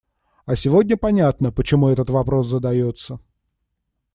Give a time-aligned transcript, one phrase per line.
[0.47, 3.19] А сегодня понятно, почему этот вопрос задается.